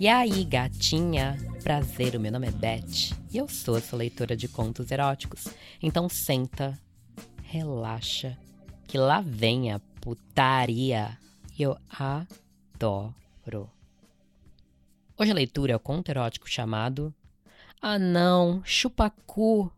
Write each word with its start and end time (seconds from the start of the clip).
E 0.00 0.06
aí, 0.06 0.44
gatinha? 0.44 1.36
Prazer, 1.60 2.14
o 2.14 2.20
meu 2.20 2.30
nome 2.30 2.46
é 2.46 2.52
Beth 2.52 3.16
e 3.32 3.36
eu 3.36 3.48
sou 3.48 3.74
a 3.74 3.80
sua 3.80 3.98
leitora 3.98 4.36
de 4.36 4.46
contos 4.46 4.92
eróticos. 4.92 5.48
Então 5.82 6.08
senta, 6.08 6.78
relaxa, 7.42 8.38
que 8.86 8.96
lá 8.96 9.20
vem 9.20 9.72
a 9.72 9.80
putaria. 10.00 11.18
Eu 11.58 11.76
adoro. 11.90 13.68
Hoje 15.18 15.32
a 15.32 15.34
leitura 15.34 15.72
é 15.72 15.76
o 15.76 15.80
conto 15.80 16.10
erótico 16.10 16.48
chamado 16.48 17.12
Ah 17.82 17.98
não, 17.98 18.62
chupacu. 18.64 19.68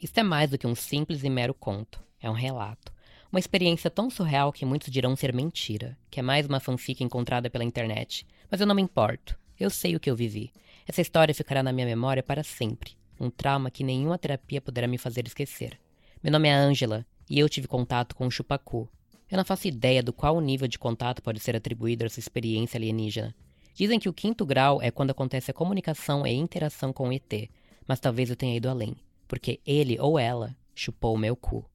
Isto 0.00 0.18
é 0.18 0.22
mais 0.22 0.48
do 0.48 0.56
que 0.56 0.66
um 0.66 0.74
simples 0.74 1.22
e 1.22 1.28
mero 1.28 1.52
conto, 1.52 2.00
é 2.22 2.30
um 2.30 2.34
relato. 2.34 2.90
Uma 3.30 3.38
experiência 3.38 3.90
tão 3.90 4.08
surreal 4.08 4.50
que 4.50 4.64
muitos 4.64 4.90
dirão 4.90 5.14
ser 5.14 5.34
mentira, 5.34 5.94
que 6.10 6.20
é 6.20 6.22
mais 6.22 6.46
uma 6.46 6.58
fanfic 6.58 7.04
encontrada 7.04 7.50
pela 7.50 7.64
internet. 7.64 8.26
Mas 8.50 8.60
eu 8.60 8.66
não 8.66 8.74
me 8.74 8.82
importo. 8.82 9.38
Eu 9.58 9.70
sei 9.70 9.96
o 9.96 10.00
que 10.00 10.10
eu 10.10 10.16
vivi. 10.16 10.52
Essa 10.86 11.00
história 11.00 11.34
ficará 11.34 11.62
na 11.62 11.72
minha 11.72 11.86
memória 11.86 12.22
para 12.22 12.44
sempre. 12.44 12.96
Um 13.18 13.30
trauma 13.30 13.70
que 13.70 13.82
nenhuma 13.82 14.18
terapia 14.18 14.60
poderá 14.60 14.86
me 14.86 14.98
fazer 14.98 15.26
esquecer. 15.26 15.78
Meu 16.22 16.30
nome 16.30 16.48
é 16.48 16.52
Angela 16.52 17.06
e 17.28 17.38
eu 17.38 17.48
tive 17.48 17.66
contato 17.66 18.14
com 18.14 18.26
o 18.26 18.30
Chupacu. 18.30 18.88
Eu 19.30 19.36
não 19.36 19.44
faço 19.44 19.66
ideia 19.66 20.02
do 20.02 20.12
qual 20.12 20.40
nível 20.40 20.68
de 20.68 20.78
contato 20.78 21.22
pode 21.22 21.40
ser 21.40 21.56
atribuído 21.56 22.04
a 22.04 22.06
essa 22.06 22.20
experiência 22.20 22.78
alienígena. 22.78 23.34
Dizem 23.74 23.98
que 23.98 24.08
o 24.08 24.12
quinto 24.12 24.46
grau 24.46 24.80
é 24.80 24.90
quando 24.90 25.10
acontece 25.10 25.50
a 25.50 25.54
comunicação 25.54 26.26
e 26.26 26.32
interação 26.32 26.92
com 26.92 27.08
o 27.08 27.12
ET, 27.12 27.50
mas 27.86 28.00
talvez 28.00 28.30
eu 28.30 28.36
tenha 28.36 28.56
ido 28.56 28.68
além, 28.68 28.96
porque 29.26 29.60
ele 29.66 29.98
ou 30.00 30.18
ela 30.18 30.56
chupou 30.74 31.14
o 31.14 31.18
meu 31.18 31.34
cu. 31.34 31.68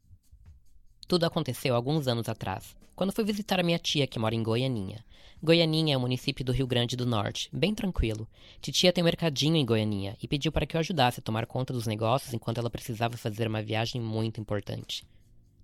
Tudo 1.11 1.25
aconteceu 1.25 1.75
alguns 1.75 2.07
anos 2.07 2.29
atrás, 2.29 2.73
quando 2.95 3.11
fui 3.11 3.25
visitar 3.25 3.59
a 3.59 3.63
minha 3.63 3.77
tia 3.77 4.07
que 4.07 4.17
mora 4.17 4.33
em 4.33 4.41
Goianinha. 4.41 5.03
Goianinha 5.44 5.94
é 5.94 5.97
um 5.97 5.99
município 5.99 6.45
do 6.45 6.53
Rio 6.53 6.66
Grande 6.66 6.95
do 6.95 7.05
Norte, 7.05 7.49
bem 7.52 7.75
tranquilo. 7.75 8.25
Titia 8.61 8.94
tem 8.94 9.03
um 9.03 9.11
mercadinho 9.11 9.58
em 9.58 9.66
Goianinha 9.66 10.16
e 10.23 10.25
pediu 10.25 10.53
para 10.53 10.66
que 10.66 10.77
eu 10.77 10.80
ajudasse 10.80 11.19
a 11.19 11.21
tomar 11.21 11.45
conta 11.45 11.73
dos 11.73 11.86
negócios 11.86 12.33
enquanto 12.33 12.59
ela 12.59 12.69
precisava 12.69 13.17
fazer 13.17 13.45
uma 13.45 13.61
viagem 13.61 13.99
muito 13.99 14.39
importante. 14.39 15.03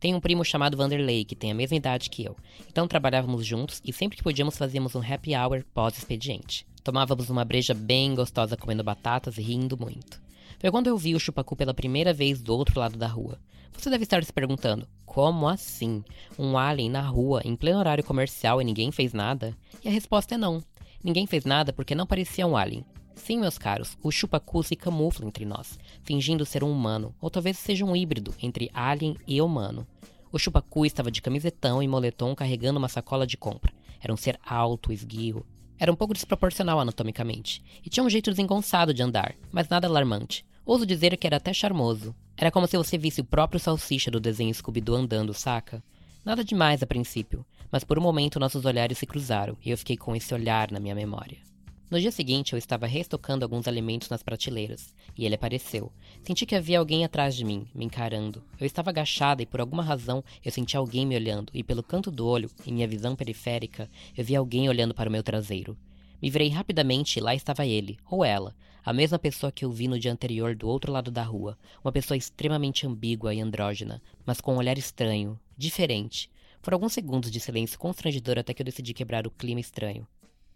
Tenho 0.02 0.18
um 0.18 0.20
primo 0.20 0.44
chamado 0.44 0.76
Vanderlei, 0.76 1.24
que 1.24 1.34
tem 1.34 1.50
a 1.50 1.56
mesma 1.56 1.78
idade 1.78 2.10
que 2.10 2.26
eu. 2.26 2.36
Então 2.70 2.86
trabalhávamos 2.86 3.46
juntos 3.46 3.82
e 3.86 3.94
sempre 3.94 4.18
que 4.18 4.24
podíamos 4.24 4.58
fazíamos 4.58 4.96
um 4.96 5.02
happy 5.02 5.34
hour 5.34 5.64
pós-expediente. 5.74 6.68
Tomávamos 6.84 7.30
uma 7.30 7.46
breja 7.46 7.74
bem 7.74 8.14
gostosa 8.14 8.58
comendo 8.58 8.84
batatas 8.84 9.38
e 9.38 9.42
rindo 9.42 9.78
muito. 9.80 10.27
Foi 10.60 10.72
quando 10.72 10.88
eu 10.88 10.98
vi 10.98 11.14
o 11.14 11.20
chupacu 11.20 11.56
pela 11.56 11.74
primeira 11.74 12.14
vez 12.14 12.42
do 12.42 12.56
outro 12.56 12.80
lado 12.80 12.98
da 12.98 13.08
rua. 13.08 13.40
Você 13.78 13.90
deve 13.90 14.04
estar 14.04 14.24
se 14.24 14.34
perguntando: 14.34 14.88
como 15.06 15.48
assim? 15.48 16.04
Um 16.38 16.58
alien 16.58 16.90
na 16.90 17.02
rua, 17.02 17.42
em 17.46 17.56
pleno 17.56 17.78
horário 17.78 18.04
comercial 18.04 18.60
e 18.62 18.66
ninguém 18.66 18.92
fez 18.92 19.14
nada? 19.14 19.56
E 19.84 19.88
a 19.88 19.92
resposta 19.92 20.34
é 20.34 20.38
não. 20.38 20.64
Ninguém 21.04 21.28
fez 21.28 21.46
nada 21.46 21.72
porque 21.72 21.94
não 21.94 22.08
parecia 22.08 22.48
um 22.48 22.58
alien. 22.58 22.84
Sim, 23.14 23.40
meus 23.40 23.58
caros, 23.58 23.98
o 24.02 24.12
chupacu 24.12 24.64
se 24.64 24.76
camufla 24.76 25.26
entre 25.26 25.46
nós, 25.46 25.78
fingindo 26.04 26.46
ser 26.46 26.64
um 26.64 26.72
humano, 26.72 27.16
ou 27.20 27.30
talvez 27.30 27.58
seja 27.58 27.86
um 27.86 27.96
híbrido 27.96 28.34
entre 28.42 28.70
alien 28.74 29.16
e 29.28 29.42
humano. 29.42 29.88
O 30.32 30.40
chupacu 30.40 30.86
estava 30.86 31.12
de 31.12 31.22
camisetão 31.22 31.82
e 31.82 31.88
moletom 31.88 32.36
carregando 32.36 32.80
uma 32.80 32.90
sacola 32.90 33.26
de 33.26 33.38
compra. 33.38 33.74
Era 34.00 34.14
um 34.14 34.18
ser 34.18 34.40
alto, 34.46 34.92
esguio. 34.92 35.46
Era 35.80 35.92
um 35.92 35.96
pouco 35.96 36.14
desproporcional 36.14 36.80
anatomicamente, 36.80 37.64
e 37.84 37.90
tinha 37.90 38.04
um 38.04 38.10
jeito 38.10 38.32
desengonçado 38.32 38.94
de 38.94 39.04
andar, 39.04 39.36
mas 39.52 39.70
nada 39.70 39.88
alarmante. 39.88 40.46
Ouso 40.66 40.86
dizer 40.86 41.16
que 41.18 41.26
era 41.26 41.38
até 41.38 41.54
charmoso. 41.54 42.16
Era 42.36 42.52
como 42.52 42.68
se 42.68 42.76
você 42.76 42.98
visse 42.98 43.22
o 43.22 43.26
próprio 43.26 43.60
salsicha 43.60 44.12
do 44.12 44.20
desenho 44.20 44.54
Scooby-Doo 44.54 44.96
andando, 44.96 45.34
saca? 45.34 45.84
Nada 46.26 46.44
demais 46.44 46.84
a 46.84 46.88
princípio, 46.88 47.46
mas 47.72 47.84
por 47.84 47.98
um 47.98 48.02
momento 48.02 48.40
nossos 48.40 48.66
olhares 48.66 48.98
se 48.98 49.06
cruzaram 49.06 49.58
e 49.64 49.72
eu 49.72 49.78
fiquei 49.78 49.96
com 49.96 50.16
esse 50.16 50.34
olhar 50.34 50.72
na 50.72 50.80
minha 50.80 50.94
memória. 50.94 51.47
No 51.90 52.02
dia 52.02 52.12
seguinte, 52.12 52.52
eu 52.52 52.60
estava 52.60 52.86
restocando 52.86 53.46
alguns 53.46 53.66
alimentos 53.66 54.10
nas 54.10 54.22
prateleiras, 54.22 54.94
e 55.18 55.26
ele 55.26 55.36
apareceu. 55.36 55.90
Senti 56.22 56.46
que 56.46 56.54
havia 56.54 56.80
alguém 56.80 57.06
atrás 57.06 57.34
de 57.34 57.46
mim, 57.46 57.66
me 57.74 57.86
encarando. 57.86 58.44
Eu 58.60 58.68
estava 58.68 58.90
agachada 58.90 59.42
e 59.42 59.46
por 59.46 59.62
alguma 59.62 59.82
razão 59.82 60.22
eu 60.44 60.52
senti 60.52 60.76
alguém 60.76 61.06
me 61.06 61.16
olhando, 61.16 61.50
e 61.54 61.64
pelo 61.64 61.82
canto 61.82 62.12
do 62.12 62.28
olho, 62.28 62.50
em 62.66 62.74
minha 62.74 62.88
visão 62.90 63.16
periférica, 63.16 63.90
eu 64.18 64.26
vi 64.26 64.36
alguém 64.36 64.68
olhando 64.68 64.94
para 64.94 65.08
o 65.08 65.12
meu 65.12 65.24
traseiro. 65.24 65.78
Me 66.22 66.30
virei 66.30 66.50
rapidamente 66.50 67.20
e 67.20 67.22
lá 67.22 67.34
estava 67.34 67.66
ele, 67.66 67.98
ou 68.06 68.26
ela, 68.26 68.54
a 68.84 68.92
mesma 68.92 69.18
pessoa 69.18 69.50
que 69.50 69.64
eu 69.64 69.72
vi 69.72 69.88
no 69.88 69.98
dia 69.98 70.12
anterior 70.12 70.56
do 70.58 70.68
outro 70.68 70.92
lado 70.92 71.10
da 71.10 71.24
rua. 71.24 71.58
Uma 71.82 71.92
pessoa 71.94 72.18
extremamente 72.18 72.86
ambígua 72.86 73.34
e 73.34 73.40
andrógena, 73.40 74.02
mas 74.26 74.42
com 74.42 74.56
um 74.56 74.58
olhar 74.58 74.78
estranho, 74.78 75.40
diferente. 75.58 76.30
Foram 76.62 76.76
alguns 76.76 76.92
segundos 76.92 77.32
de 77.32 77.40
silêncio 77.40 77.80
constrangedor 77.80 78.38
até 78.38 78.54
que 78.54 78.62
eu 78.62 78.66
decidi 78.66 78.94
quebrar 78.94 79.26
o 79.26 79.32
clima 79.32 79.62
estranho. 79.62 80.06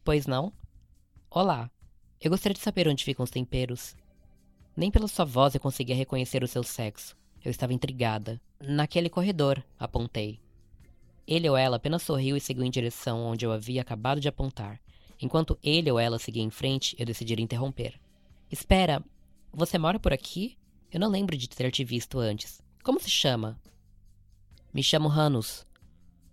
Pois 0.04 0.28
não? 0.28 0.52
Olá. 1.34 1.72
Eu 2.20 2.30
gostaria 2.30 2.54
de 2.54 2.60
saber 2.60 2.90
onde 2.90 3.06
ficam 3.06 3.24
os 3.24 3.30
temperos. 3.30 3.96
Nem 4.76 4.92
pela 4.92 5.08
sua 5.08 5.24
voz 5.24 5.56
eu 5.56 5.62
conseguia 5.62 5.96
reconhecer 5.96 6.44
o 6.44 6.48
seu 6.48 6.62
sexo. 6.62 7.16
Eu 7.42 7.50
estava 7.50 7.74
intrigada. 7.74 8.42
Naquele 8.60 9.10
corredor, 9.10 9.64
apontei. 9.80 10.42
Ele 11.26 11.50
ou 11.50 11.56
ela 11.56 11.78
apenas 11.78 12.04
sorriu 12.04 12.36
e 12.36 12.42
seguiu 12.42 12.66
em 12.66 12.70
direção 12.70 13.22
onde 13.22 13.46
eu 13.46 13.54
havia 13.54 13.82
acabado 13.82 14.20
de 14.20 14.28
apontar. 14.28 14.82
Enquanto 15.22 15.58
ele 15.64 15.90
ou 15.90 15.98
ela 15.98 16.20
seguia 16.20 16.44
em 16.44 16.50
frente, 16.50 16.98
eu 17.00 17.06
decidi 17.06 17.34
interromper. 17.42 17.98
Espera, 18.52 19.02
você 19.54 19.78
mora 19.78 19.98
por 19.98 20.12
aqui? 20.12 20.58
Eu 20.92 21.00
não 21.00 21.08
lembro 21.08 21.38
de 21.38 21.48
ter 21.48 21.72
te 21.72 21.86
visto 21.86 22.20
antes. 22.20 22.62
Como 22.84 23.00
se 23.00 23.10
chama? 23.10 23.58
Me 24.74 24.84
chamo 24.84 25.08
Ranus. 25.08 25.66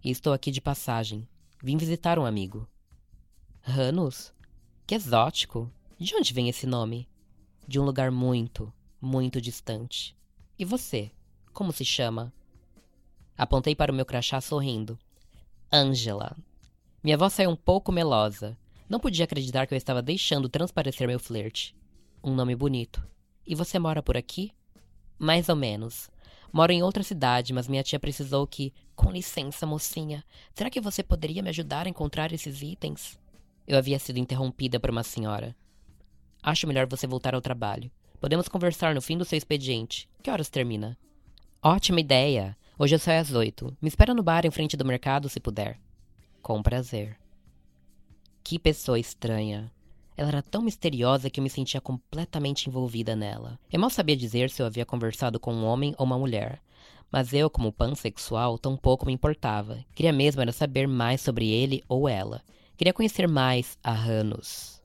E 0.02 0.10
estou 0.10 0.32
aqui 0.32 0.50
de 0.50 0.60
passagem. 0.60 1.24
Vim 1.62 1.76
visitar 1.76 2.18
um 2.18 2.26
amigo. 2.26 2.68
Ranus? 3.60 4.36
Que 4.88 4.94
exótico. 4.94 5.70
De 5.98 6.16
onde 6.16 6.32
vem 6.32 6.48
esse 6.48 6.66
nome? 6.66 7.06
De 7.66 7.78
um 7.78 7.84
lugar 7.84 8.10
muito, 8.10 8.72
muito 8.98 9.38
distante. 9.38 10.16
E 10.58 10.64
você? 10.64 11.10
Como 11.52 11.72
se 11.72 11.84
chama? 11.84 12.32
Apontei 13.36 13.76
para 13.76 13.92
o 13.92 13.94
meu 13.94 14.06
crachá 14.06 14.40
sorrindo. 14.40 14.98
Angela. 15.70 16.34
Minha 17.04 17.18
voz 17.18 17.34
saiu 17.34 17.50
um 17.50 17.54
pouco 17.54 17.92
melosa. 17.92 18.56
Não 18.88 18.98
podia 18.98 19.26
acreditar 19.26 19.66
que 19.66 19.74
eu 19.74 19.76
estava 19.76 20.00
deixando 20.00 20.48
transparecer 20.48 21.06
meu 21.06 21.20
flerte 21.20 21.76
um 22.24 22.34
nome 22.34 22.56
bonito. 22.56 23.06
E 23.46 23.54
você 23.54 23.78
mora 23.78 24.02
por 24.02 24.16
aqui? 24.16 24.52
Mais 25.18 25.50
ou 25.50 25.56
menos. 25.56 26.08
Moro 26.50 26.72
em 26.72 26.82
outra 26.82 27.02
cidade, 27.02 27.52
mas 27.52 27.68
minha 27.68 27.82
tia 27.82 28.00
precisou 28.00 28.46
que. 28.46 28.72
Com 28.96 29.12
licença, 29.12 29.66
mocinha. 29.66 30.24
Será 30.54 30.70
que 30.70 30.80
você 30.80 31.02
poderia 31.02 31.42
me 31.42 31.50
ajudar 31.50 31.84
a 31.84 31.90
encontrar 31.90 32.32
esses 32.32 32.62
itens? 32.62 33.18
Eu 33.68 33.76
havia 33.76 33.98
sido 33.98 34.18
interrompida 34.18 34.80
por 34.80 34.88
uma 34.88 35.02
senhora. 35.02 35.54
Acho 36.42 36.66
melhor 36.66 36.86
você 36.88 37.06
voltar 37.06 37.34
ao 37.34 37.40
trabalho. 37.42 37.90
Podemos 38.18 38.48
conversar 38.48 38.94
no 38.94 39.02
fim 39.02 39.18
do 39.18 39.26
seu 39.26 39.36
expediente. 39.36 40.08
Que 40.22 40.30
horas 40.30 40.48
termina? 40.48 40.96
Ótima 41.62 42.00
ideia! 42.00 42.56
Hoje 42.78 42.94
eu 42.94 42.98
saio 42.98 43.20
às 43.20 43.30
oito. 43.32 43.76
Me 43.78 43.88
espera 43.88 44.14
no 44.14 44.22
bar 44.22 44.46
em 44.46 44.50
frente 44.50 44.74
do 44.74 44.86
mercado, 44.86 45.28
se 45.28 45.38
puder. 45.38 45.78
Com 46.40 46.62
prazer. 46.62 47.18
Que 48.42 48.58
pessoa 48.58 48.98
estranha. 48.98 49.70
Ela 50.16 50.28
era 50.28 50.42
tão 50.42 50.62
misteriosa 50.62 51.28
que 51.28 51.38
eu 51.38 51.44
me 51.44 51.50
sentia 51.50 51.78
completamente 51.80 52.70
envolvida 52.70 53.14
nela. 53.14 53.60
Eu 53.70 53.78
mal 53.78 53.90
sabia 53.90 54.16
dizer 54.16 54.48
se 54.48 54.62
eu 54.62 54.66
havia 54.66 54.86
conversado 54.86 55.38
com 55.38 55.52
um 55.52 55.66
homem 55.66 55.94
ou 55.98 56.06
uma 56.06 56.18
mulher. 56.18 56.62
Mas 57.12 57.34
eu, 57.34 57.50
como 57.50 57.70
pansexual, 57.70 58.56
tampouco 58.58 59.04
me 59.04 59.12
importava. 59.12 59.84
Queria 59.94 60.12
mesmo 60.12 60.40
era 60.40 60.52
saber 60.52 60.88
mais 60.88 61.20
sobre 61.20 61.50
ele 61.50 61.84
ou 61.86 62.08
ela. 62.08 62.42
Queria 62.78 62.92
conhecer 62.92 63.26
mais 63.26 63.76
a 63.82 63.90
Ranus. 63.90 64.80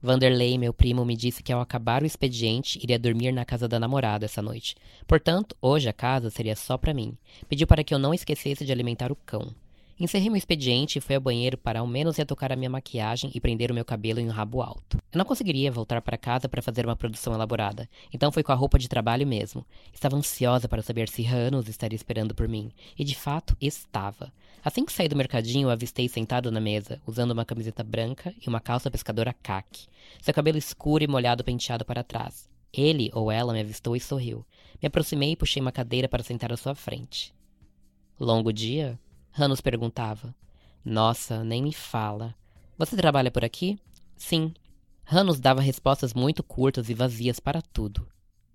Vanderlei, 0.00 0.56
meu 0.56 0.72
primo, 0.72 1.04
me 1.04 1.14
disse 1.14 1.42
que 1.42 1.52
ao 1.52 1.60
acabar 1.60 2.02
o 2.02 2.06
expediente 2.06 2.80
iria 2.82 2.98
dormir 2.98 3.32
na 3.32 3.44
casa 3.44 3.68
da 3.68 3.78
namorada 3.78 4.24
essa 4.24 4.40
noite. 4.40 4.74
Portanto, 5.06 5.54
hoje 5.60 5.86
a 5.86 5.92
casa 5.92 6.30
seria 6.30 6.56
só 6.56 6.78
para 6.78 6.94
mim. 6.94 7.18
Pediu 7.46 7.66
para 7.66 7.84
que 7.84 7.92
eu 7.92 7.98
não 7.98 8.14
esquecesse 8.14 8.64
de 8.64 8.72
alimentar 8.72 9.12
o 9.12 9.16
cão. 9.26 9.54
Encerrei 9.98 10.28
meu 10.28 10.36
expediente 10.36 10.98
e 10.98 11.00
fui 11.00 11.14
ao 11.14 11.20
banheiro 11.20 11.56
para 11.56 11.78
ao 11.78 11.86
menos 11.86 12.16
retocar 12.16 12.50
a 12.50 12.56
minha 12.56 12.68
maquiagem 12.68 13.30
e 13.32 13.40
prender 13.40 13.70
o 13.70 13.74
meu 13.74 13.84
cabelo 13.84 14.18
em 14.18 14.26
um 14.26 14.32
rabo 14.32 14.60
alto. 14.60 14.98
Eu 15.12 15.18
não 15.18 15.24
conseguiria 15.24 15.70
voltar 15.70 16.02
para 16.02 16.18
casa 16.18 16.48
para 16.48 16.60
fazer 16.60 16.84
uma 16.84 16.96
produção 16.96 17.32
elaborada, 17.32 17.88
então 18.12 18.32
fui 18.32 18.42
com 18.42 18.50
a 18.50 18.56
roupa 18.56 18.76
de 18.76 18.88
trabalho 18.88 19.24
mesmo. 19.24 19.64
Estava 19.92 20.16
ansiosa 20.16 20.68
para 20.68 20.82
saber 20.82 21.08
se 21.08 21.24
Hanos 21.24 21.68
estaria 21.68 21.94
esperando 21.94 22.34
por 22.34 22.48
mim, 22.48 22.72
e 22.98 23.04
de 23.04 23.14
fato 23.14 23.56
estava. 23.60 24.32
Assim 24.64 24.84
que 24.84 24.92
saí 24.92 25.08
do 25.08 25.14
mercadinho, 25.14 25.68
o 25.68 25.70
avistei 25.70 26.08
sentado 26.08 26.50
na 26.50 26.60
mesa, 26.60 27.00
usando 27.06 27.30
uma 27.30 27.44
camiseta 27.44 27.84
branca 27.84 28.34
e 28.44 28.48
uma 28.48 28.60
calça 28.60 28.90
pescadora 28.90 29.32
caque. 29.32 29.86
Seu 30.20 30.34
cabelo 30.34 30.58
escuro 30.58 31.04
e 31.04 31.06
molhado 31.06 31.44
penteado 31.44 31.84
para 31.84 32.02
trás. 32.02 32.48
Ele 32.72 33.10
ou 33.14 33.30
ela 33.30 33.52
me 33.52 33.60
avistou 33.60 33.94
e 33.94 34.00
sorriu. 34.00 34.44
Me 34.82 34.88
aproximei 34.88 35.32
e 35.32 35.36
puxei 35.36 35.62
uma 35.62 35.70
cadeira 35.70 36.08
para 36.08 36.24
sentar 36.24 36.52
à 36.52 36.56
sua 36.56 36.74
frente. 36.74 37.32
Longo 38.18 38.52
dia? 38.52 38.98
Ranus 39.36 39.60
perguntava. 39.60 40.32
Nossa, 40.84 41.42
nem 41.42 41.60
me 41.60 41.72
fala. 41.72 42.36
Você 42.78 42.96
trabalha 42.96 43.32
por 43.32 43.44
aqui? 43.44 43.76
Sim. 44.16 44.54
Ranus 45.02 45.40
dava 45.40 45.60
respostas 45.60 46.14
muito 46.14 46.40
curtas 46.40 46.88
e 46.88 46.94
vazias 46.94 47.40
para 47.40 47.60
tudo. 47.60 48.06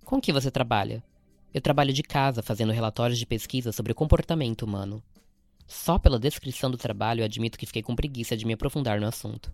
Com 0.06 0.18
que 0.18 0.32
você 0.32 0.50
trabalha? 0.50 1.04
Eu 1.52 1.60
trabalho 1.60 1.92
de 1.92 2.02
casa, 2.02 2.42
fazendo 2.42 2.72
relatórios 2.72 3.18
de 3.18 3.26
pesquisa 3.26 3.72
sobre 3.72 3.92
o 3.92 3.94
comportamento 3.94 4.62
humano. 4.62 5.02
Só 5.66 5.98
pela 5.98 6.18
descrição 6.18 6.70
do 6.70 6.78
trabalho 6.78 7.22
admito 7.22 7.58
que 7.58 7.66
fiquei 7.66 7.82
com 7.82 7.94
preguiça 7.94 8.34
de 8.34 8.46
me 8.46 8.54
aprofundar 8.54 8.98
no 8.98 9.06
assunto. 9.06 9.52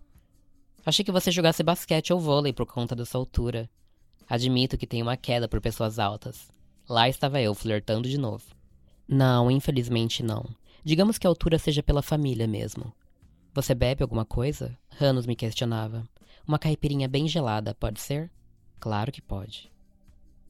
Achei 0.85 1.03
que 1.03 1.11
você 1.11 1.29
jogasse 1.29 1.61
basquete 1.61 2.13
ou 2.13 2.21
vôlei 2.21 2.53
por 2.53 2.65
conta 2.65 2.95
da 2.95 3.05
sua 3.05 3.19
altura. 3.19 3.69
Admito 4.29 4.77
que 4.77 4.87
tenho 4.87 5.05
uma 5.05 5.17
queda 5.17 5.45
por 5.45 5.59
pessoas 5.59 5.99
altas. 5.99 6.49
Lá 6.87 7.09
estava 7.09 7.41
eu, 7.41 7.53
flertando 7.53 8.07
de 8.07 8.17
novo. 8.17 8.45
Não, 9.05 9.51
infelizmente 9.51 10.23
não. 10.23 10.45
Digamos 10.83 11.17
que 11.17 11.27
a 11.27 11.29
altura 11.29 11.59
seja 11.59 11.83
pela 11.83 12.01
família 12.01 12.47
mesmo. 12.47 12.93
Você 13.53 13.73
bebe 13.73 14.03
alguma 14.03 14.25
coisa? 14.25 14.77
Ranos 14.89 15.25
me 15.25 15.35
questionava. 15.35 16.07
Uma 16.47 16.59
caipirinha 16.59 17.07
bem 17.07 17.27
gelada, 17.27 17.75
pode 17.75 17.99
ser? 17.99 18.31
Claro 18.79 19.11
que 19.11 19.21
pode. 19.21 19.71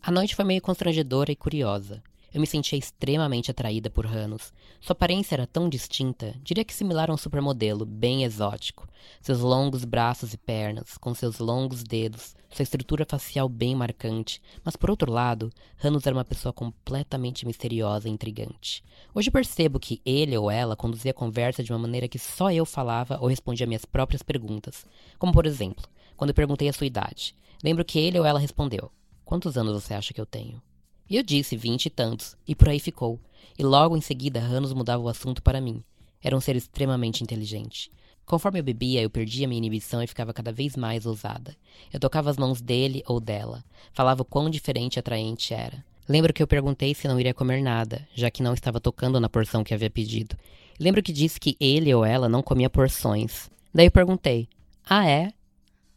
A 0.01 0.11
noite 0.11 0.35
foi 0.35 0.45
meio 0.45 0.61
constrangedora 0.61 1.31
e 1.31 1.35
curiosa. 1.35 2.03
Eu 2.33 2.41
me 2.41 2.47
sentia 2.47 2.77
extremamente 2.77 3.49
atraída 3.49 3.89
por 3.89 4.05
Ranos. 4.05 4.53
Sua 4.81 4.91
aparência 4.91 5.35
era 5.35 5.47
tão 5.47 5.69
distinta, 5.69 6.35
diria 6.43 6.65
que 6.65 6.73
similar 6.73 7.09
a 7.09 7.13
um 7.13 7.17
supermodelo, 7.17 7.85
bem 7.85 8.23
exótico. 8.23 8.87
Seus 9.21 9.39
longos 9.39 9.85
braços 9.85 10.33
e 10.33 10.37
pernas, 10.37 10.97
com 10.97 11.13
seus 11.13 11.39
longos 11.39 11.83
dedos, 11.83 12.35
sua 12.49 12.63
estrutura 12.63 13.05
facial 13.07 13.47
bem 13.47 13.75
marcante. 13.75 14.41
Mas 14.63 14.75
por 14.75 14.89
outro 14.89 15.11
lado, 15.11 15.49
Ranos 15.77 16.05
era 16.05 16.15
uma 16.15 16.25
pessoa 16.25 16.51
completamente 16.51 17.45
misteriosa 17.45 18.09
e 18.09 18.11
intrigante. 18.11 18.83
Hoje 19.15 19.31
percebo 19.31 19.79
que 19.79 20.01
ele 20.05 20.37
ou 20.37 20.51
ela 20.51 20.75
conduzia 20.75 21.11
a 21.11 21.13
conversa 21.13 21.63
de 21.63 21.71
uma 21.71 21.79
maneira 21.79 22.07
que 22.07 22.19
só 22.19 22.51
eu 22.51 22.65
falava 22.65 23.17
ou 23.21 23.27
respondia 23.27 23.65
minhas 23.65 23.85
próprias 23.85 24.21
perguntas. 24.21 24.85
Como 25.17 25.31
por 25.31 25.45
exemplo, 25.45 25.85
quando 26.15 26.31
eu 26.31 26.35
perguntei 26.35 26.67
a 26.67 26.73
sua 26.73 26.87
idade. 26.87 27.33
Lembro 27.63 27.85
que 27.85 27.97
ele 27.97 28.19
ou 28.19 28.25
ela 28.25 28.39
respondeu: 28.39 28.91
Quantos 29.23 29.57
anos 29.57 29.81
você 29.81 29.93
acha 29.93 30.13
que 30.13 30.21
eu 30.21 30.25
tenho? 30.25 30.61
E 31.09 31.15
eu 31.15 31.23
disse 31.23 31.55
vinte 31.55 31.85
e 31.85 31.89
tantos, 31.89 32.35
e 32.47 32.53
por 32.53 32.69
aí 32.69 32.79
ficou. 32.79 33.19
E 33.57 33.63
logo 33.63 33.95
em 33.95 34.01
seguida, 34.01 34.39
Ranos 34.39 34.73
mudava 34.73 35.01
o 35.01 35.09
assunto 35.09 35.41
para 35.41 35.61
mim. 35.61 35.83
Era 36.21 36.35
um 36.35 36.41
ser 36.41 36.55
extremamente 36.55 37.23
inteligente. 37.23 37.91
Conforme 38.25 38.59
eu 38.59 38.63
bebia, 38.63 39.01
eu 39.01 39.09
perdia 39.09 39.47
minha 39.47 39.57
inibição 39.57 40.03
e 40.03 40.07
ficava 40.07 40.33
cada 40.33 40.51
vez 40.51 40.75
mais 40.75 41.05
ousada. 41.05 41.55
Eu 41.93 41.99
tocava 41.99 42.29
as 42.29 42.37
mãos 42.37 42.59
dele 42.59 43.01
ou 43.07 43.21
dela, 43.21 43.63
falava 43.93 44.21
o 44.21 44.25
quão 44.25 44.49
diferente 44.49 44.97
e 44.97 44.99
atraente 44.99 45.53
era. 45.53 45.83
Lembro 46.09 46.33
que 46.33 46.43
eu 46.43 46.47
perguntei 46.47 46.93
se 46.93 47.07
não 47.07 47.19
iria 47.19 47.33
comer 47.33 47.61
nada, 47.61 48.05
já 48.13 48.29
que 48.29 48.43
não 48.43 48.53
estava 48.53 48.81
tocando 48.81 49.19
na 49.19 49.29
porção 49.29 49.63
que 49.63 49.73
havia 49.73 49.89
pedido. 49.89 50.37
Lembro 50.77 51.01
que 51.01 51.13
disse 51.13 51.39
que 51.39 51.55
ele 51.59 51.93
ou 51.93 52.03
ela 52.03 52.27
não 52.27 52.43
comia 52.43 52.69
porções. 52.69 53.49
Daí 53.73 53.87
eu 53.87 53.91
perguntei: 53.91 54.49
Ah, 54.85 55.07
é? 55.09 55.31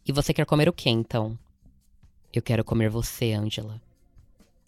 E 0.06 0.12
você 0.12 0.32
quer 0.32 0.46
comer 0.46 0.68
o 0.68 0.72
que 0.72 0.88
então? 0.88 1.36
Eu 2.32 2.42
quero 2.42 2.64
comer 2.64 2.88
você, 2.88 3.32
Angela. 3.32 3.80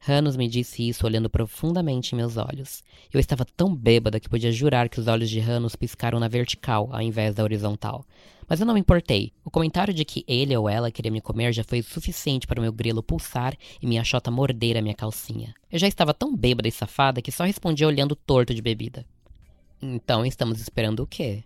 Hanos 0.07 0.37
me 0.37 0.49
disse 0.49 0.89
isso 0.89 1.07
olhando 1.07 1.31
profundamente 1.31 2.13
em 2.13 2.17
meus 2.17 2.37
olhos. 2.37 2.83
Eu 3.13 3.21
estava 3.21 3.45
tão 3.45 3.73
bêbada 3.73 4.19
que 4.19 4.29
podia 4.29 4.51
jurar 4.51 4.89
que 4.89 4.99
os 4.99 5.07
olhos 5.07 5.31
de 5.31 5.39
Hanos 5.39 5.77
piscaram 5.77 6.19
na 6.19 6.27
vertical 6.27 6.89
ao 6.91 7.01
invés 7.01 7.37
da 7.37 7.45
horizontal. 7.45 8.05
Mas 8.49 8.59
eu 8.59 8.67
não 8.67 8.75
me 8.75 8.81
importei. 8.81 9.33
O 9.45 9.51
comentário 9.51 9.95
de 9.95 10.05
que 10.05 10.25
ele 10.27 10.57
ou 10.57 10.69
ela 10.69 10.91
queria 10.91 11.11
me 11.11 11.21
comer 11.21 11.53
já 11.53 11.63
foi 11.63 11.83
suficiente 11.83 12.49
para 12.49 12.59
o 12.59 12.63
meu 12.63 12.73
grelo 12.73 13.01
pulsar 13.01 13.57
e 13.81 13.87
minha 13.87 14.03
chota 14.03 14.29
morder 14.29 14.77
a 14.77 14.83
minha 14.83 14.95
calcinha. 14.95 15.55
Eu 15.71 15.79
já 15.79 15.87
estava 15.87 16.13
tão 16.13 16.37
bêbada 16.37 16.67
e 16.67 16.73
safada 16.73 17.23
que 17.23 17.31
só 17.31 17.45
respondia 17.45 17.87
olhando 17.87 18.17
torto 18.17 18.53
de 18.53 18.61
bebida. 18.61 19.07
Então 19.81 20.27
estamos 20.27 20.61
esperando 20.61 21.05
o 21.05 21.07
quê? 21.07 21.45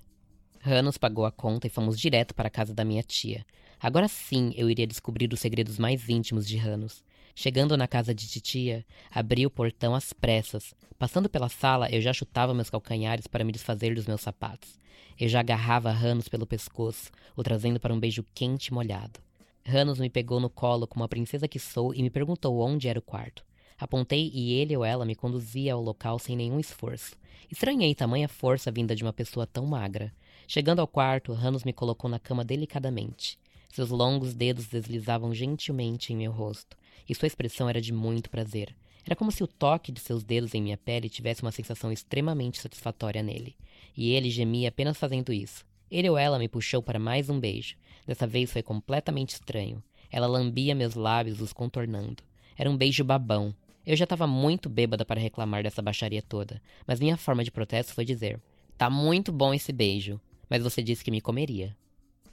Hanos 0.64 0.96
pagou 0.96 1.26
a 1.26 1.30
conta 1.30 1.66
e 1.66 1.70
fomos 1.70 1.98
direto 2.00 2.34
para 2.34 2.48
a 2.48 2.50
casa 2.50 2.72
da 2.74 2.84
minha 2.86 3.02
tia. 3.02 3.44
Agora 3.78 4.08
sim 4.08 4.54
eu 4.56 4.70
iria 4.70 4.86
descobrir 4.86 5.30
os 5.30 5.40
segredos 5.40 5.78
mais 5.78 6.08
íntimos 6.08 6.48
de 6.48 6.58
Hanos. 6.58 7.04
Chegando 7.38 7.76
na 7.76 7.86
casa 7.86 8.14
de 8.14 8.26
titia, 8.26 8.82
abri 9.10 9.44
o 9.44 9.50
portão 9.50 9.94
às 9.94 10.10
pressas. 10.10 10.74
Passando 10.98 11.28
pela 11.28 11.50
sala, 11.50 11.86
eu 11.90 12.00
já 12.00 12.10
chutava 12.10 12.54
meus 12.54 12.70
calcanhares 12.70 13.26
para 13.26 13.44
me 13.44 13.52
desfazer 13.52 13.94
dos 13.94 14.06
meus 14.06 14.22
sapatos. 14.22 14.78
Eu 15.20 15.28
já 15.28 15.40
agarrava 15.40 15.90
Ranos 15.90 16.30
pelo 16.30 16.46
pescoço, 16.46 17.10
o 17.36 17.42
trazendo 17.42 17.78
para 17.78 17.92
um 17.92 18.00
beijo 18.00 18.24
quente 18.34 18.68
e 18.68 18.72
molhado. 18.72 19.20
Ranos 19.66 19.98
me 19.98 20.08
pegou 20.08 20.40
no 20.40 20.48
colo 20.48 20.86
como 20.86 21.04
a 21.04 21.08
princesa 21.08 21.46
que 21.46 21.58
sou 21.58 21.94
e 21.94 22.02
me 22.02 22.08
perguntou 22.08 22.58
onde 22.58 22.88
era 22.88 22.98
o 22.98 23.02
quarto. 23.02 23.44
Apontei 23.78 24.30
e 24.32 24.54
ele 24.54 24.74
ou 24.74 24.82
ela 24.82 25.04
me 25.04 25.14
conduzia 25.14 25.74
ao 25.74 25.82
local 25.82 26.18
sem 26.18 26.34
nenhum 26.34 26.58
esforço. 26.58 27.16
Estranhei 27.50 27.94
tamanha 27.94 28.30
força 28.30 28.72
vinda 28.72 28.96
de 28.96 29.02
uma 29.02 29.12
pessoa 29.12 29.46
tão 29.46 29.66
magra. 29.66 30.10
Chegando 30.48 30.80
ao 30.80 30.88
quarto, 30.88 31.34
Ranos 31.34 31.64
me 31.64 31.72
colocou 31.74 32.08
na 32.08 32.18
cama 32.18 32.42
delicadamente. 32.42 33.38
Seus 33.76 33.90
longos 33.90 34.32
dedos 34.32 34.68
deslizavam 34.68 35.34
gentilmente 35.34 36.10
em 36.10 36.16
meu 36.16 36.32
rosto 36.32 36.78
e 37.06 37.14
sua 37.14 37.26
expressão 37.26 37.68
era 37.68 37.78
de 37.78 37.92
muito 37.92 38.30
prazer. 38.30 38.74
Era 39.04 39.14
como 39.14 39.30
se 39.30 39.44
o 39.44 39.46
toque 39.46 39.92
de 39.92 40.00
seus 40.00 40.24
dedos 40.24 40.54
em 40.54 40.62
minha 40.62 40.78
pele 40.78 41.10
tivesse 41.10 41.42
uma 41.42 41.52
sensação 41.52 41.92
extremamente 41.92 42.58
satisfatória 42.58 43.22
nele. 43.22 43.54
E 43.94 44.12
ele 44.12 44.30
gemia 44.30 44.70
apenas 44.70 44.96
fazendo 44.96 45.30
isso. 45.30 45.62
Ele 45.90 46.08
ou 46.08 46.16
ela 46.16 46.38
me 46.38 46.48
puxou 46.48 46.82
para 46.82 46.98
mais 46.98 47.28
um 47.28 47.38
beijo. 47.38 47.76
Dessa 48.06 48.26
vez 48.26 48.50
foi 48.50 48.62
completamente 48.62 49.34
estranho. 49.34 49.84
Ela 50.10 50.26
lambia 50.26 50.74
meus 50.74 50.94
lábios, 50.94 51.42
os 51.42 51.52
contornando. 51.52 52.22
Era 52.56 52.70
um 52.70 52.78
beijo 52.78 53.04
babão. 53.04 53.54
Eu 53.84 53.94
já 53.94 54.04
estava 54.04 54.26
muito 54.26 54.70
bêbada 54.70 55.04
para 55.04 55.20
reclamar 55.20 55.62
dessa 55.62 55.82
baixaria 55.82 56.22
toda, 56.22 56.62
mas 56.86 56.98
minha 56.98 57.18
forma 57.18 57.44
de 57.44 57.50
protesto 57.50 57.92
foi 57.92 58.06
dizer: 58.06 58.40
Tá 58.78 58.88
muito 58.88 59.30
bom 59.30 59.52
esse 59.52 59.70
beijo, 59.70 60.18
mas 60.48 60.62
você 60.62 60.82
disse 60.82 61.04
que 61.04 61.10
me 61.10 61.20
comeria. 61.20 61.76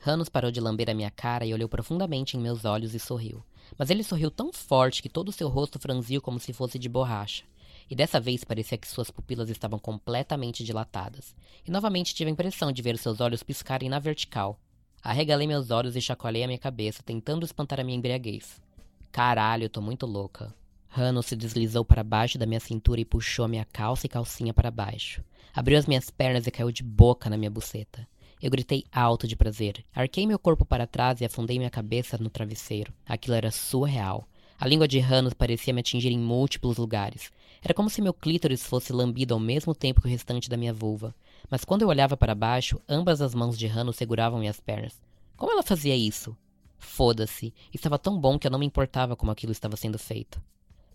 Ranos 0.06 0.28
parou 0.28 0.52
de 0.52 0.60
lamber 0.60 0.90
a 0.90 0.94
minha 0.94 1.10
cara 1.10 1.46
e 1.46 1.54
olhou 1.54 1.70
profundamente 1.70 2.36
em 2.36 2.40
meus 2.42 2.66
olhos 2.66 2.94
e 2.94 3.00
sorriu. 3.00 3.42
Mas 3.78 3.90
ele 3.90 4.04
sorriu 4.04 4.30
tão 4.30 4.52
forte 4.52 5.02
que 5.02 5.08
todo 5.08 5.30
o 5.30 5.32
seu 5.32 5.48
rosto 5.48 5.80
franziu 5.80 6.22
como 6.22 6.42
se 6.42 6.52
fosse 6.52 6.78
de 6.78 6.90
borracha. 6.90 7.46
E 7.90 7.96
dessa 7.96 8.20
vez 8.20 8.44
parecia 8.44 8.78
que 8.78 8.86
suas 8.86 9.10
pupilas 9.10 9.50
estavam 9.50 9.80
completamente 9.80 10.62
dilatadas. 10.62 11.34
E 11.66 11.72
novamente 11.72 12.14
tive 12.14 12.30
a 12.30 12.34
impressão 12.34 12.70
de 12.70 12.82
ver 12.82 12.98
seus 12.98 13.22
olhos 13.22 13.44
piscarem 13.44 13.88
na 13.88 13.98
vertical. 13.98 14.60
Arregalei 15.02 15.48
meus 15.48 15.72
olhos 15.72 15.96
e 15.96 16.02
chacoalhei 16.02 16.44
a 16.44 16.48
minha 16.48 16.60
cabeça, 16.60 17.02
tentando 17.02 17.46
espantar 17.46 17.80
a 17.80 17.84
minha 17.86 17.98
embriaguez. 17.98 18.62
Caralho, 19.10 19.70
tô 19.70 19.80
muito 19.80 20.06
louca. 20.06 20.54
Rano 20.90 21.24
se 21.24 21.34
deslizou 21.34 21.86
para 21.86 22.04
baixo 22.04 22.38
da 22.38 22.46
minha 22.46 22.60
cintura 22.60 23.00
e 23.00 23.06
puxou 23.06 23.46
a 23.46 23.48
minha 23.48 23.64
calça 23.64 24.06
e 24.06 24.10
calcinha 24.10 24.54
para 24.54 24.70
baixo. 24.70 25.24
Abriu 25.54 25.78
as 25.78 25.86
minhas 25.86 26.10
pernas 26.10 26.46
e 26.46 26.52
caiu 26.52 26.74
de 26.74 26.84
boca 26.84 27.30
na 27.30 27.38
minha 27.38 27.50
buceta. 27.50 28.06
Eu 28.44 28.52
gritei 28.52 28.84
alto 28.92 29.26
de 29.26 29.38
prazer. 29.38 29.86
Arquei 29.96 30.28
meu 30.28 30.38
corpo 30.38 30.66
para 30.66 30.86
trás 30.86 31.22
e 31.22 31.26
afundei 31.26 31.58
minha 31.58 31.70
cabeça 31.70 32.18
no 32.18 32.30
travesseiro. 32.30 32.92
Aquilo 33.06 33.38
era 33.38 33.50
surreal. 33.50 34.28
A 34.60 34.68
língua 34.68 34.86
de 34.86 35.00
Hanos 35.00 35.34
parecia 35.34 35.74
me 35.74 35.80
atingir 35.80 36.12
em 36.12 36.20
múltiplos 36.20 36.76
lugares. 36.76 37.32
Era 37.64 37.74
como 37.74 37.90
se 37.90 38.02
meu 38.02 38.14
clítoris 38.14 38.62
fosse 38.62 38.92
lambido 38.92 39.34
ao 39.34 39.40
mesmo 39.40 39.74
tempo 39.74 40.02
que 40.02 40.08
o 40.08 40.10
restante 40.10 40.50
da 40.50 40.58
minha 40.58 40.74
vulva. 40.74 41.16
Mas 41.50 41.64
quando 41.64 41.84
eu 41.84 41.88
olhava 41.88 42.18
para 42.18 42.36
baixo, 42.36 42.82
ambas 42.88 43.22
as 43.22 43.34
mãos 43.34 43.58
de 43.58 43.66
Hanos 43.66 43.96
seguravam 43.96 44.40
minhas 44.40 44.60
pernas. 44.60 45.02
Como 45.38 45.54
ela 45.54 45.64
fazia 45.64 45.96
isso? 45.96 46.36
Foda-se. 46.78 47.54
Estava 47.74 47.98
tão 47.98 48.20
bom 48.20 48.38
que 48.38 48.46
eu 48.46 48.52
não 48.52 48.60
me 48.60 48.66
importava 48.66 49.16
como 49.16 49.32
aquilo 49.32 49.54
estava 49.54 49.78
sendo 49.78 49.98
feito. 49.98 50.42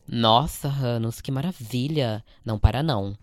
Nossa, 0.06 0.68
Hanos, 0.68 1.22
que 1.22 1.32
maravilha! 1.32 2.22
Não 2.44 2.58
para 2.58 2.82
não. 2.82 3.16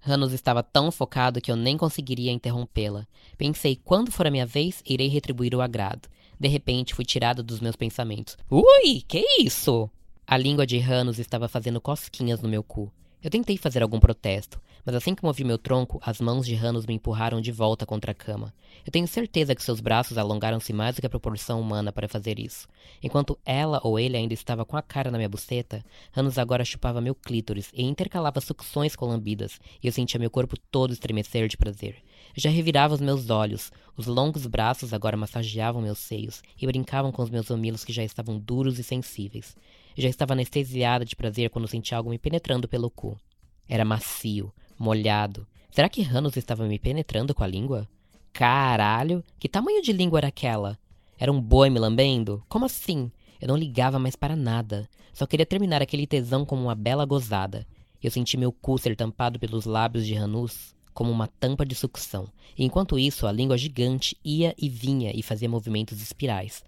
Hanos 0.00 0.32
estava 0.32 0.62
tão 0.62 0.90
focado 0.90 1.40
que 1.40 1.50
eu 1.50 1.56
nem 1.56 1.76
conseguiria 1.76 2.32
interrompê-la. 2.32 3.06
Pensei, 3.36 3.76
quando 3.76 4.12
for 4.12 4.26
a 4.26 4.30
minha 4.30 4.46
vez, 4.46 4.82
irei 4.86 5.08
retribuir 5.08 5.54
o 5.54 5.60
agrado. 5.60 6.08
De 6.38 6.48
repente, 6.48 6.94
fui 6.94 7.04
tirada 7.04 7.42
dos 7.42 7.60
meus 7.60 7.76
pensamentos. 7.76 8.36
Ui, 8.50 9.02
que 9.06 9.24
isso? 9.40 9.90
A 10.26 10.36
língua 10.36 10.66
de 10.66 10.78
Hanos 10.78 11.18
estava 11.18 11.48
fazendo 11.48 11.80
cosquinhas 11.80 12.40
no 12.40 12.48
meu 12.48 12.62
cu. 12.62 12.92
Eu 13.22 13.30
tentei 13.30 13.56
fazer 13.56 13.82
algum 13.82 13.98
protesto, 13.98 14.60
mas 14.88 14.94
assim 14.94 15.14
que 15.14 15.22
movi 15.22 15.44
meu 15.44 15.58
tronco, 15.58 16.00
as 16.02 16.18
mãos 16.18 16.46
de 16.46 16.54
Hanos 16.54 16.86
me 16.86 16.94
empurraram 16.94 17.42
de 17.42 17.52
volta 17.52 17.84
contra 17.84 18.12
a 18.12 18.14
cama. 18.14 18.54
Eu 18.86 18.90
tenho 18.90 19.06
certeza 19.06 19.54
que 19.54 19.62
seus 19.62 19.80
braços 19.80 20.16
alongaram-se 20.16 20.72
mais 20.72 20.96
do 20.96 21.02
que 21.02 21.06
a 21.06 21.10
proporção 21.10 21.60
humana 21.60 21.92
para 21.92 22.08
fazer 22.08 22.38
isso. 22.38 22.66
Enquanto 23.02 23.38
ela 23.44 23.82
ou 23.84 23.98
ele 23.98 24.16
ainda 24.16 24.32
estava 24.32 24.64
com 24.64 24.78
a 24.78 24.80
cara 24.80 25.10
na 25.10 25.18
minha 25.18 25.28
buceta, 25.28 25.84
Hanos 26.16 26.38
agora 26.38 26.64
chupava 26.64 27.02
meu 27.02 27.14
clítoris 27.14 27.70
e 27.74 27.82
intercalava 27.82 28.40
sucções 28.40 28.96
com 28.96 29.04
lambidas, 29.04 29.60
e 29.82 29.86
eu 29.86 29.92
sentia 29.92 30.18
meu 30.18 30.30
corpo 30.30 30.56
todo 30.70 30.94
estremecer 30.94 31.48
de 31.48 31.58
prazer. 31.58 31.96
Eu 32.34 32.40
já 32.40 32.48
revirava 32.48 32.94
os 32.94 33.00
meus 33.02 33.28
olhos, 33.28 33.70
os 33.94 34.06
longos 34.06 34.46
braços 34.46 34.94
agora 34.94 35.18
massageavam 35.18 35.82
meus 35.82 35.98
seios 35.98 36.42
e 36.58 36.64
brincavam 36.64 37.12
com 37.12 37.20
os 37.20 37.28
meus 37.28 37.50
mamilos 37.50 37.84
que 37.84 37.92
já 37.92 38.04
estavam 38.04 38.38
duros 38.38 38.78
e 38.78 38.82
sensíveis. 38.82 39.54
Eu 39.94 40.04
já 40.04 40.08
estava 40.08 40.32
anestesiada 40.32 41.04
de 41.04 41.14
prazer 41.14 41.50
quando 41.50 41.68
senti 41.68 41.94
algo 41.94 42.08
me 42.08 42.18
penetrando 42.18 42.66
pelo 42.66 42.88
cu. 42.88 43.20
Era 43.68 43.84
macio, 43.84 44.50
molhado. 44.78 45.46
Será 45.70 45.88
que 45.88 46.02
Ranos 46.02 46.36
estava 46.36 46.66
me 46.66 46.78
penetrando 46.78 47.34
com 47.34 47.42
a 47.42 47.46
língua? 47.46 47.88
Caralho, 48.32 49.24
que 49.38 49.48
tamanho 49.48 49.82
de 49.82 49.92
língua 49.92 50.20
era 50.20 50.28
aquela? 50.28 50.78
Era 51.18 51.32
um 51.32 51.40
boi 51.40 51.68
me 51.70 51.78
lambendo? 51.78 52.42
Como 52.48 52.64
assim? 52.64 53.10
Eu 53.40 53.48
não 53.48 53.56
ligava 53.56 53.98
mais 53.98 54.16
para 54.16 54.36
nada. 54.36 54.88
Só 55.12 55.26
queria 55.26 55.46
terminar 55.46 55.82
aquele 55.82 56.06
tesão 56.06 56.44
como 56.44 56.62
uma 56.62 56.74
bela 56.74 57.04
gozada. 57.04 57.66
Eu 58.02 58.10
senti 58.10 58.36
meu 58.36 58.52
cu 58.52 58.78
ser 58.78 58.94
tampado 58.94 59.38
pelos 59.38 59.64
lábios 59.64 60.06
de 60.06 60.14
Ranus 60.14 60.74
como 60.94 61.10
uma 61.10 61.28
tampa 61.28 61.64
de 61.64 61.74
sucção. 61.74 62.28
E 62.56 62.64
enquanto 62.64 62.98
isso, 62.98 63.26
a 63.26 63.32
língua 63.32 63.56
gigante 63.56 64.16
ia 64.24 64.54
e 64.58 64.68
vinha 64.68 65.12
e 65.14 65.22
fazia 65.22 65.48
movimentos 65.48 66.00
espirais. 66.02 66.64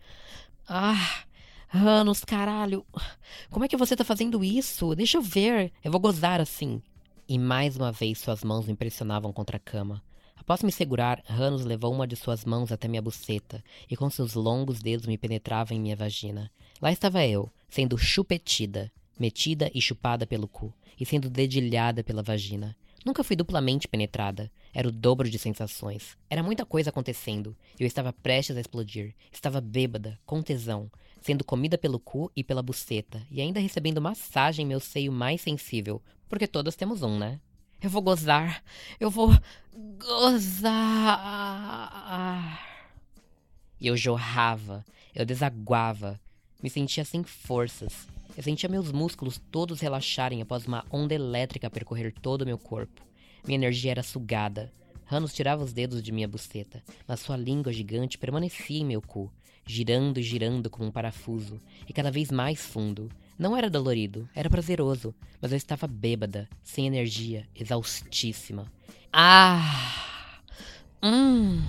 Ah! 0.69 1.25
Anos, 1.73 2.25
caralho. 2.25 2.85
Como 3.49 3.64
é 3.64 3.69
que 3.69 3.76
você 3.76 3.95
tá 3.95 4.05
fazendo 4.05 4.43
isso? 4.43 4.95
Deixa 4.97 5.19
eu 5.19 5.23
ver. 5.23 5.73
Eu 5.85 5.93
vou 5.93 6.00
gozar 6.00 6.40
assim. 6.40 6.83
E 7.32 7.38
mais 7.38 7.76
uma 7.76 7.92
vez 7.92 8.18
suas 8.18 8.42
mãos 8.42 8.66
me 8.66 8.75
pressionavam 8.75 9.32
contra 9.32 9.56
a 9.56 9.60
cama. 9.60 10.02
Após 10.34 10.64
me 10.64 10.72
segurar, 10.72 11.22
Ranos 11.25 11.64
levou 11.64 11.94
uma 11.94 12.04
de 12.04 12.16
suas 12.16 12.44
mãos 12.44 12.72
até 12.72 12.88
minha 12.88 13.00
buceta 13.00 13.62
e 13.88 13.96
com 13.96 14.10
seus 14.10 14.34
longos 14.34 14.82
dedos 14.82 15.06
me 15.06 15.16
penetrava 15.16 15.72
em 15.72 15.78
minha 15.78 15.94
vagina. 15.94 16.50
Lá 16.82 16.90
estava 16.90 17.25
eu, 17.25 17.49
sendo 17.68 17.96
chupetida, 17.96 18.90
metida 19.16 19.70
e 19.72 19.80
chupada 19.80 20.26
pelo 20.26 20.49
cu, 20.49 20.75
e 20.99 21.06
sendo 21.06 21.30
dedilhada 21.30 22.02
pela 22.02 22.20
vagina. 22.20 22.76
Nunca 23.06 23.22
fui 23.22 23.37
duplamente 23.37 23.87
penetrada. 23.87 24.50
Era 24.75 24.88
o 24.88 24.92
dobro 24.92 25.30
de 25.30 25.38
sensações. 25.38 26.18
Era 26.28 26.42
muita 26.42 26.66
coisa 26.66 26.90
acontecendo. 26.90 27.56
Eu 27.78 27.87
estava 27.87 28.12
prestes 28.12 28.56
a 28.56 28.60
explodir. 28.60 29.14
Estava 29.30 29.60
bêbada, 29.60 30.18
com 30.26 30.42
tesão, 30.42 30.90
sendo 31.20 31.44
comida 31.44 31.78
pelo 31.78 32.00
cu 32.00 32.30
e 32.34 32.42
pela 32.42 32.62
buceta, 32.62 33.22
e 33.30 33.40
ainda 33.40 33.60
recebendo 33.60 34.00
massagem 34.00 34.64
em 34.64 34.68
meu 34.68 34.80
seio 34.80 35.12
mais 35.12 35.40
sensível, 35.40 36.02
porque 36.30 36.46
todas 36.46 36.76
temos 36.76 37.02
um, 37.02 37.18
né? 37.18 37.40
Eu 37.82 37.90
vou 37.90 38.00
gozar. 38.00 38.62
Eu 39.00 39.10
vou 39.10 39.37
gozar. 39.99 40.70
E 43.80 43.87
eu 43.88 43.96
jorrava, 43.96 44.84
eu 45.14 45.26
desaguava, 45.26 46.20
me 46.62 46.70
sentia 46.70 47.04
sem 47.04 47.25
forças. 47.25 48.06
Eu 48.37 48.44
sentia 48.44 48.68
meus 48.68 48.92
músculos 48.92 49.40
todos 49.50 49.80
relaxarem 49.80 50.40
após 50.40 50.66
uma 50.66 50.84
onda 50.90 51.14
elétrica 51.14 51.68
percorrer 51.68 52.12
todo 52.12 52.42
o 52.42 52.46
meu 52.46 52.58
corpo. 52.58 53.02
Minha 53.44 53.56
energia 53.56 53.90
era 53.90 54.02
sugada. 54.02 54.72
Ranos 55.06 55.32
tirava 55.32 55.64
os 55.64 55.72
dedos 55.72 56.00
de 56.00 56.12
minha 56.12 56.28
buceta, 56.28 56.84
mas 57.08 57.18
sua 57.18 57.37
língua 57.37 57.72
gigante 57.72 58.16
permanecia 58.16 58.78
em 58.78 58.84
meu 58.84 59.02
cu, 59.02 59.32
girando 59.66 60.20
e 60.20 60.22
girando 60.22 60.70
como 60.70 60.88
um 60.88 60.92
parafuso, 60.92 61.58
e 61.88 61.92
cada 61.92 62.12
vez 62.12 62.30
mais 62.30 62.60
fundo. 62.60 63.10
Não 63.40 63.56
era 63.56 63.70
dolorido, 63.70 64.28
era 64.35 64.50
prazeroso, 64.50 65.14
mas 65.40 65.50
eu 65.50 65.56
estava 65.56 65.87
bêbada, 65.87 66.47
sem 66.62 66.87
energia, 66.87 67.49
exaustíssima. 67.54 68.70
Ah! 69.11 70.42
Hum! 71.02 71.62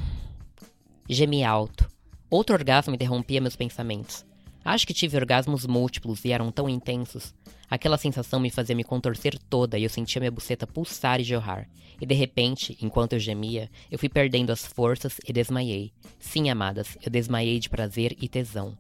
Gemi 1.08 1.46
alto. 1.46 1.90
Outro 2.30 2.56
orgasmo 2.56 2.94
interrompia 2.94 3.40
meus 3.40 3.56
pensamentos. 3.56 4.26
Acho 4.66 4.86
que 4.86 4.94
tive 4.94 5.16
orgasmos 5.16 5.66
múltiplos 5.66 6.26
e 6.26 6.34
eram 6.34 6.52
tão 6.52 6.68
intensos. 6.68 7.34
Aquela 7.70 7.98
sensação 7.98 8.42
me 8.42 8.50
fazia 8.50 8.76
me 8.76 8.84
contorcer 8.84 9.40
toda 9.50 9.80
e 9.80 9.84
eu 9.84 9.90
sentia 9.90 10.20
minha 10.20 10.30
buceta 10.30 10.68
pulsar 10.68 11.22
e 11.22 11.24
jorrar. 11.24 11.70
E 12.02 12.06
de 12.06 12.14
repente, 12.14 12.78
enquanto 12.82 13.14
eu 13.14 13.20
gemia, 13.20 13.70
eu 13.90 13.98
fui 13.98 14.10
perdendo 14.10 14.52
as 14.52 14.66
forças 14.66 15.22
e 15.26 15.32
desmaiei. 15.32 15.94
Sim, 16.20 16.50
amadas, 16.50 16.98
eu 17.02 17.10
desmaiei 17.10 17.60
de 17.60 17.70
prazer 17.70 18.14
e 18.22 18.28
tesão. 18.28 18.78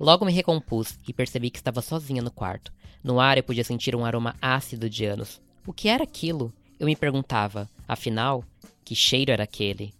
Logo 0.00 0.24
me 0.24 0.32
recompus 0.32 0.98
e 1.06 1.12
percebi 1.12 1.50
que 1.50 1.58
estava 1.58 1.82
sozinha 1.82 2.22
no 2.22 2.30
quarto. 2.30 2.72
No 3.04 3.20
ar 3.20 3.36
eu 3.36 3.42
podia 3.42 3.62
sentir 3.62 3.94
um 3.94 4.02
aroma 4.02 4.34
ácido 4.40 4.88
de 4.88 5.04
anos. 5.04 5.42
O 5.66 5.74
que 5.74 5.90
era 5.90 6.02
aquilo? 6.02 6.50
Eu 6.78 6.86
me 6.86 6.96
perguntava. 6.96 7.68
Afinal, 7.86 8.42
que 8.82 8.94
cheiro 8.94 9.30
era 9.30 9.44
aquele? 9.44 9.92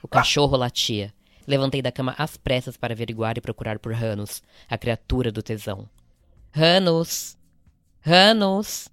O 0.00 0.06
cachorro 0.06 0.56
latia. 0.56 1.12
Levantei 1.44 1.82
da 1.82 1.90
cama 1.90 2.14
às 2.16 2.36
pressas 2.36 2.76
para 2.76 2.94
averiguar 2.94 3.36
e 3.36 3.40
procurar 3.40 3.80
por 3.80 3.92
Ranos, 3.92 4.44
a 4.70 4.78
criatura 4.78 5.32
do 5.32 5.42
tesão. 5.42 5.88
Ranos! 6.52 7.36
Ranos! 8.00 8.88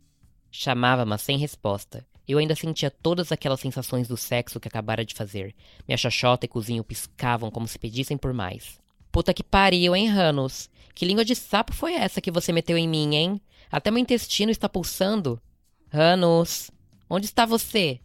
Chamava, 0.52 1.06
mas 1.06 1.22
sem 1.22 1.38
resposta. 1.38 2.04
Eu 2.28 2.38
ainda 2.38 2.56
sentia 2.56 2.90
todas 2.90 3.32
aquelas 3.32 3.60
sensações 3.60 4.08
do 4.08 4.16
sexo 4.16 4.60
que 4.60 4.68
acabara 4.68 5.04
de 5.04 5.14
fazer. 5.14 5.54
Minha 5.88 5.98
xoxota 5.98 6.46
e 6.46 6.50
cozinho 6.50 6.84
piscavam 6.84 7.52
como 7.52 7.68
se 7.68 7.78
pedissem 7.78 8.18
por 8.18 8.34
mais. 8.34 8.80
Puta 9.12 9.34
que 9.34 9.44
pariu, 9.44 9.96
hein, 9.96 10.08
Ranos? 10.08 10.70
Que 10.96 11.06
língua 11.06 11.26
de 11.26 11.36
sapo 11.36 11.74
foi 11.74 11.94
essa 11.94 12.22
que 12.22 12.32
você 12.32 12.54
meteu 12.54 12.78
em 12.78 12.88
mim, 12.88 13.16
hein? 13.16 13.42
Até 13.72 13.92
meu 13.92 14.00
intestino 14.00 14.52
está 14.52 14.70
pulsando. 14.70 15.42
Ranos! 15.90 16.72
Onde 17.10 17.26
está 17.26 17.46
você? 17.46 18.00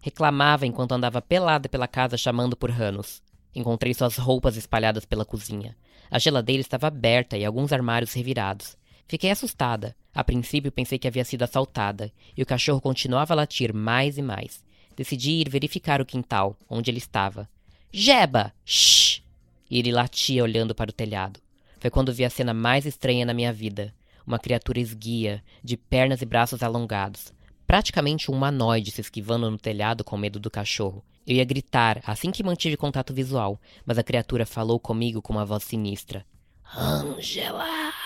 Reclamava 0.00 0.66
enquanto 0.66 0.92
andava 0.92 1.20
pelada 1.20 1.68
pela 1.68 1.88
casa 1.88 2.16
chamando 2.16 2.56
por 2.56 2.70
Ranos. 2.70 3.22
Encontrei 3.54 3.94
suas 3.94 4.16
roupas 4.16 4.56
espalhadas 4.56 5.04
pela 5.04 5.24
cozinha. 5.24 5.76
A 6.10 6.18
geladeira 6.18 6.60
estava 6.60 6.86
aberta 6.86 7.36
e 7.36 7.44
alguns 7.44 7.72
armários 7.72 8.12
revirados. 8.12 8.76
Fiquei 9.08 9.30
assustada. 9.30 9.96
A 10.14 10.22
princípio 10.22 10.70
pensei 10.70 10.98
que 10.98 11.08
havia 11.08 11.24
sido 11.24 11.42
assaltada, 11.42 12.12
e 12.36 12.42
o 12.42 12.46
cachorro 12.46 12.80
continuava 12.80 13.32
a 13.32 13.36
latir 13.36 13.72
mais 13.72 14.18
e 14.18 14.22
mais. 14.22 14.62
Decidi 14.94 15.30
ir 15.30 15.48
verificar 15.48 16.00
o 16.00 16.06
quintal, 16.06 16.56
onde 16.68 16.90
ele 16.90 16.98
estava. 16.98 17.48
Jeba! 17.90 18.52
Shh! 18.64 19.22
E 19.70 19.78
ele 19.78 19.92
latia 19.92 20.42
olhando 20.42 20.74
para 20.74 20.90
o 20.90 20.92
telhado. 20.92 21.40
Foi 21.80 21.88
quando 21.88 22.12
vi 22.12 22.24
a 22.24 22.30
cena 22.30 22.52
mais 22.52 22.84
estranha 22.84 23.24
na 23.24 23.32
minha 23.32 23.52
vida. 23.52 23.94
Uma 24.26 24.38
criatura 24.38 24.80
esguia, 24.80 25.42
de 25.64 25.76
pernas 25.76 26.20
e 26.20 26.26
braços 26.26 26.62
alongados. 26.62 27.32
Praticamente 27.66 28.30
um 28.30 28.34
humanoide 28.34 28.90
se 28.90 29.00
esquivando 29.00 29.50
no 29.50 29.56
telhado 29.56 30.04
com 30.04 30.16
medo 30.18 30.38
do 30.38 30.50
cachorro. 30.50 31.02
Eu 31.26 31.36
ia 31.36 31.44
gritar 31.44 32.02
assim 32.04 32.30
que 32.30 32.42
mantive 32.42 32.76
contato 32.76 33.14
visual, 33.14 33.60
mas 33.86 33.98
a 33.98 34.02
criatura 34.02 34.44
falou 34.44 34.80
comigo 34.80 35.22
com 35.22 35.32
uma 35.32 35.44
voz 35.44 35.62
sinistra. 35.64 36.26
Angela! 36.74 37.97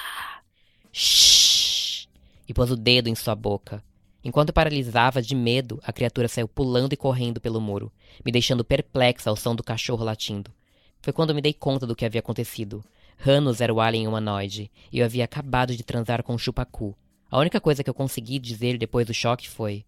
Shhh! 0.93 2.07
E 2.47 2.53
pôs 2.53 2.71
o 2.71 2.77
dedo 2.77 3.09
em 3.09 3.15
sua 3.15 3.35
boca. 3.35 3.83
Enquanto 4.25 4.53
paralisava 4.53 5.21
de 5.21 5.35
medo, 5.35 5.81
a 5.83 5.93
criatura 5.93 6.29
saiu 6.29 6.47
pulando 6.47 6.93
e 6.93 6.97
correndo 6.97 7.41
pelo 7.41 7.61
muro, 7.61 7.91
me 8.25 8.31
deixando 8.31 8.65
perplexa 8.65 9.31
ao 9.31 9.37
som 9.37 9.55
do 9.55 9.65
cachorro 9.65 10.05
latindo. 10.05 10.53
Foi 11.01 11.13
quando 11.13 11.35
me 11.35 11.41
dei 11.41 11.53
conta 11.53 11.87
do 11.87 11.97
que 11.97 12.05
havia 12.05 12.21
acontecido. 12.21 12.85
Ranos 13.19 13.61
era 13.61 13.75
o 13.75 13.81
alien 13.81 14.07
humanoide, 14.07 14.71
e 14.93 15.01
eu 15.01 15.05
havia 15.05 15.25
acabado 15.25 15.75
de 15.75 15.83
transar 15.83 16.23
com 16.23 16.35
o 16.35 16.39
Chupacu. 16.39 16.97
A 17.29 17.39
única 17.39 17.61
coisa 17.61 17.83
que 17.83 17.91
eu 17.91 17.95
consegui 17.95 18.39
dizer 18.39 18.79
depois 18.79 19.07
do 19.07 19.15
choque 19.15 19.49
foi: 19.49 19.85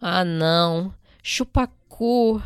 Ah, 0.00 0.24
não! 0.24 0.94
Chupacu! 1.22 2.40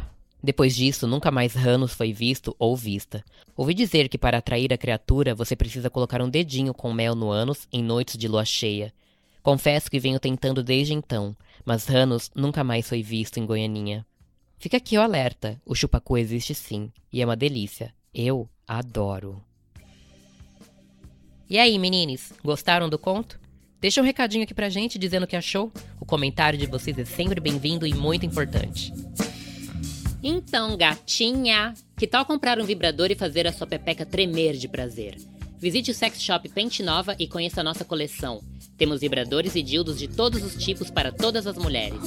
Depois 0.44 0.76
disso, 0.76 1.06
nunca 1.06 1.30
mais 1.30 1.54
Ranos 1.54 1.94
foi 1.94 2.12
visto 2.12 2.54
ou 2.58 2.76
vista. 2.76 3.24
Ouvi 3.56 3.72
dizer 3.72 4.10
que 4.10 4.18
para 4.18 4.36
atrair 4.36 4.70
a 4.74 4.76
criatura 4.76 5.34
você 5.34 5.56
precisa 5.56 5.88
colocar 5.88 6.20
um 6.20 6.28
dedinho 6.28 6.74
com 6.74 6.92
mel 6.92 7.14
no 7.14 7.30
ânus 7.30 7.66
em 7.72 7.82
noites 7.82 8.18
de 8.18 8.28
lua 8.28 8.44
cheia. 8.44 8.92
Confesso 9.42 9.90
que 9.90 9.98
venho 9.98 10.20
tentando 10.20 10.62
desde 10.62 10.92
então, 10.92 11.34
mas 11.64 11.86
Ranos 11.86 12.30
nunca 12.34 12.62
mais 12.62 12.86
foi 12.86 13.02
visto 13.02 13.38
em 13.38 13.46
Goianinha. 13.46 14.04
Fica 14.58 14.76
aqui 14.76 14.98
o 14.98 15.00
alerta: 15.00 15.58
o 15.64 15.74
chupacu 15.74 16.18
existe 16.18 16.54
sim, 16.54 16.92
e 17.10 17.22
é 17.22 17.24
uma 17.24 17.36
delícia. 17.36 17.94
Eu 18.12 18.46
adoro. 18.68 19.42
E 21.48 21.58
aí, 21.58 21.78
menines, 21.78 22.34
gostaram 22.44 22.90
do 22.90 22.98
conto? 22.98 23.40
Deixa 23.80 23.98
um 23.98 24.04
recadinho 24.04 24.44
aqui 24.44 24.52
pra 24.52 24.68
gente 24.68 24.98
dizendo 24.98 25.24
o 25.24 25.26
que 25.26 25.36
achou. 25.36 25.72
O 25.98 26.04
comentário 26.04 26.58
de 26.58 26.66
vocês 26.66 26.98
é 26.98 27.04
sempre 27.06 27.40
bem-vindo 27.40 27.86
e 27.86 27.94
muito 27.94 28.26
importante. 28.26 28.92
Então, 30.26 30.74
gatinha, 30.74 31.74
que 31.98 32.06
tal 32.06 32.24
comprar 32.24 32.58
um 32.58 32.64
vibrador 32.64 33.10
e 33.10 33.14
fazer 33.14 33.46
a 33.46 33.52
sua 33.52 33.66
pepeca 33.66 34.06
tremer 34.06 34.56
de 34.56 34.66
prazer? 34.66 35.18
Visite 35.58 35.90
o 35.90 35.94
Sex 35.94 36.18
Shop 36.18 36.48
Pente 36.48 36.82
Nova 36.82 37.14
e 37.18 37.28
conheça 37.28 37.60
a 37.60 37.64
nossa 37.64 37.84
coleção. 37.84 38.42
Temos 38.78 39.02
vibradores 39.02 39.54
e 39.54 39.62
dildos 39.62 39.98
de 39.98 40.08
todos 40.08 40.42
os 40.42 40.56
tipos 40.56 40.90
para 40.90 41.12
todas 41.12 41.46
as 41.46 41.58
mulheres. 41.58 42.00